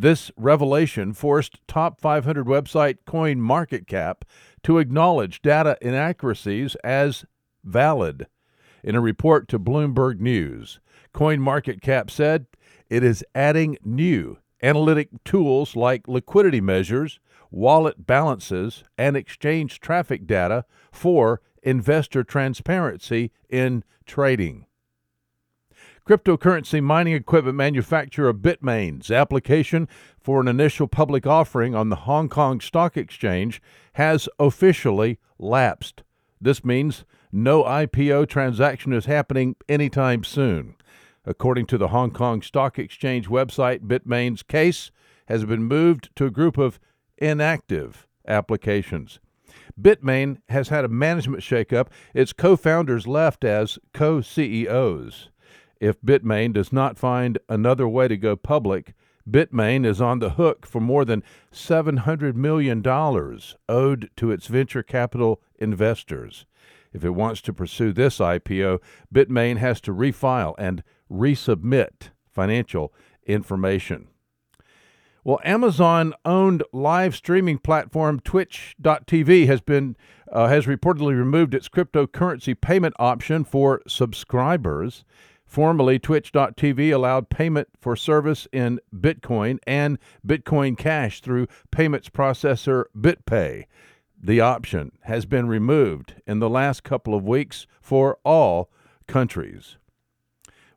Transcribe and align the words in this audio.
This 0.00 0.30
revelation 0.38 1.12
forced 1.12 1.60
top 1.68 2.00
500 2.00 2.46
website 2.46 3.00
CoinMarketCap 3.06 4.22
to 4.62 4.78
acknowledge 4.78 5.42
data 5.42 5.76
inaccuracies 5.82 6.74
as 6.76 7.26
valid. 7.62 8.26
In 8.82 8.94
a 8.94 9.00
report 9.02 9.46
to 9.48 9.58
Bloomberg 9.58 10.18
News, 10.18 10.80
CoinMarketCap 11.12 12.08
said 12.08 12.46
it 12.88 13.04
is 13.04 13.22
adding 13.34 13.76
new 13.84 14.38
analytic 14.62 15.10
tools 15.22 15.76
like 15.76 16.08
liquidity 16.08 16.62
measures, 16.62 17.20
wallet 17.50 18.06
balances, 18.06 18.82
and 18.96 19.18
exchange 19.18 19.80
traffic 19.80 20.26
data 20.26 20.64
for 20.90 21.42
investor 21.62 22.24
transparency 22.24 23.32
in 23.50 23.84
trading. 24.06 24.64
Cryptocurrency 26.06 26.82
mining 26.82 27.14
equipment 27.14 27.56
manufacturer 27.56 28.32
Bitmain's 28.32 29.10
application 29.10 29.86
for 30.18 30.40
an 30.40 30.48
initial 30.48 30.88
public 30.88 31.26
offering 31.26 31.74
on 31.74 31.88
the 31.88 31.96
Hong 31.96 32.28
Kong 32.28 32.60
Stock 32.60 32.96
Exchange 32.96 33.62
has 33.94 34.28
officially 34.38 35.18
lapsed. 35.38 36.02
This 36.40 36.64
means 36.64 37.04
no 37.30 37.62
IPO 37.62 38.28
transaction 38.28 38.92
is 38.92 39.04
happening 39.04 39.56
anytime 39.68 40.24
soon. 40.24 40.74
According 41.24 41.66
to 41.66 41.78
the 41.78 41.88
Hong 41.88 42.10
Kong 42.10 42.42
Stock 42.42 42.78
Exchange 42.78 43.28
website, 43.28 43.80
Bitmain's 43.80 44.42
case 44.42 44.90
has 45.28 45.44
been 45.44 45.64
moved 45.64 46.10
to 46.16 46.24
a 46.24 46.30
group 46.30 46.56
of 46.58 46.80
inactive 47.18 48.08
applications. 48.26 49.20
Bitmain 49.80 50.38
has 50.48 50.68
had 50.68 50.84
a 50.84 50.88
management 50.88 51.42
shakeup. 51.42 51.88
Its 52.14 52.32
co 52.32 52.56
founders 52.56 53.06
left 53.06 53.44
as 53.44 53.78
co 53.92 54.20
CEOs. 54.20 55.28
If 55.80 56.00
Bitmain 56.02 56.52
does 56.52 56.72
not 56.72 56.98
find 56.98 57.38
another 57.48 57.88
way 57.88 58.06
to 58.06 58.16
go 58.18 58.36
public, 58.36 58.92
Bitmain 59.28 59.86
is 59.86 60.00
on 60.00 60.18
the 60.18 60.30
hook 60.30 60.66
for 60.66 60.80
more 60.80 61.04
than 61.04 61.22
$700 61.52 62.34
million 62.34 62.86
owed 63.68 64.10
to 64.16 64.30
its 64.30 64.46
venture 64.46 64.82
capital 64.82 65.40
investors. 65.58 66.44
If 66.92 67.04
it 67.04 67.10
wants 67.10 67.40
to 67.42 67.52
pursue 67.52 67.92
this 67.92 68.18
IPO, 68.18 68.80
Bitmain 69.14 69.56
has 69.56 69.80
to 69.82 69.94
refile 69.94 70.54
and 70.58 70.82
resubmit 71.10 72.10
financial 72.30 72.92
information. 73.26 74.08
Well, 75.22 75.40
Amazon 75.44 76.14
owned 76.24 76.62
live 76.72 77.14
streaming 77.14 77.58
platform 77.58 78.20
Twitch.tv 78.20 79.46
has 79.46 79.60
been 79.60 79.96
uh, 80.32 80.48
has 80.48 80.66
reportedly 80.66 81.16
removed 81.16 81.54
its 81.54 81.68
cryptocurrency 81.68 82.58
payment 82.58 82.94
option 82.98 83.44
for 83.44 83.82
subscribers. 83.86 85.04
Formerly, 85.50 85.98
Twitch.tv 85.98 86.94
allowed 86.94 87.28
payment 87.28 87.68
for 87.80 87.96
service 87.96 88.46
in 88.52 88.78
Bitcoin 88.94 89.58
and 89.66 89.98
Bitcoin 90.24 90.78
Cash 90.78 91.22
through 91.22 91.48
payments 91.72 92.08
processor 92.08 92.84
BitPay. 92.96 93.64
The 94.22 94.40
option 94.40 94.92
has 95.02 95.26
been 95.26 95.48
removed 95.48 96.14
in 96.24 96.38
the 96.38 96.48
last 96.48 96.84
couple 96.84 97.16
of 97.16 97.24
weeks 97.24 97.66
for 97.80 98.18
all 98.24 98.70
countries. 99.08 99.76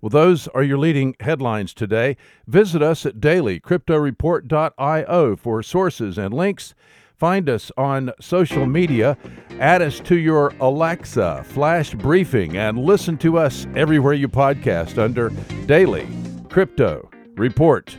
Well, 0.00 0.08
those 0.08 0.48
are 0.48 0.62
your 0.62 0.78
leading 0.78 1.16
headlines 1.20 1.74
today. 1.74 2.16
Visit 2.46 2.80
us 2.80 3.04
at 3.04 3.20
dailycryptoreport.io 3.20 5.36
for 5.36 5.62
sources 5.62 6.16
and 6.16 6.32
links. 6.32 6.74
Find 7.16 7.48
us 7.48 7.70
on 7.76 8.12
social 8.20 8.66
media, 8.66 9.16
add 9.60 9.82
us 9.82 10.00
to 10.00 10.16
your 10.16 10.52
Alexa 10.60 11.44
flash 11.44 11.94
briefing, 11.94 12.56
and 12.56 12.78
listen 12.78 13.16
to 13.18 13.38
us 13.38 13.66
everywhere 13.74 14.14
you 14.14 14.28
podcast 14.28 14.98
under 14.98 15.30
Daily 15.66 16.06
Crypto 16.48 17.08
Report. 17.34 17.96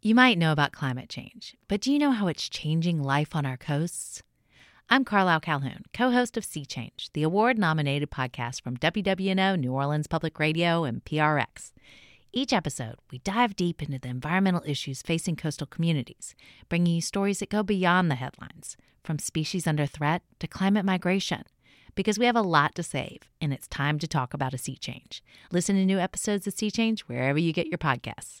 You 0.00 0.14
might 0.14 0.38
know 0.38 0.52
about 0.52 0.70
climate 0.70 1.08
change, 1.08 1.56
but 1.66 1.80
do 1.80 1.92
you 1.92 1.98
know 1.98 2.12
how 2.12 2.28
it's 2.28 2.48
changing 2.48 3.02
life 3.02 3.34
on 3.34 3.44
our 3.44 3.56
coasts? 3.56 4.22
I'm 4.88 5.04
Carlyle 5.04 5.40
Calhoun, 5.40 5.82
co 5.92 6.12
host 6.12 6.36
of 6.36 6.44
Sea 6.44 6.64
Change, 6.64 7.10
the 7.12 7.24
award 7.24 7.58
nominated 7.58 8.08
podcast 8.08 8.62
from 8.62 8.76
WWNO, 8.76 9.58
New 9.58 9.72
Orleans 9.72 10.06
Public 10.06 10.38
Radio, 10.38 10.84
and 10.84 11.04
PRX. 11.04 11.72
Each 12.36 12.52
episode, 12.52 12.96
we 13.10 13.20
dive 13.20 13.56
deep 13.56 13.82
into 13.82 13.98
the 13.98 14.10
environmental 14.10 14.60
issues 14.66 15.00
facing 15.00 15.36
coastal 15.36 15.66
communities, 15.66 16.34
bringing 16.68 16.96
you 16.96 17.00
stories 17.00 17.38
that 17.38 17.48
go 17.48 17.62
beyond 17.62 18.10
the 18.10 18.16
headlines, 18.16 18.76
from 19.02 19.18
species 19.18 19.66
under 19.66 19.86
threat 19.86 20.20
to 20.40 20.46
climate 20.46 20.84
migration. 20.84 21.44
Because 21.94 22.18
we 22.18 22.26
have 22.26 22.36
a 22.36 22.42
lot 22.42 22.74
to 22.74 22.82
save, 22.82 23.20
and 23.40 23.54
it's 23.54 23.66
time 23.68 23.98
to 24.00 24.06
talk 24.06 24.34
about 24.34 24.52
a 24.52 24.58
sea 24.58 24.76
change. 24.76 25.24
Listen 25.50 25.76
to 25.76 25.86
new 25.86 25.98
episodes 25.98 26.46
of 26.46 26.52
Sea 26.52 26.70
Change 26.70 27.00
wherever 27.04 27.38
you 27.38 27.54
get 27.54 27.68
your 27.68 27.78
podcasts. 27.78 28.34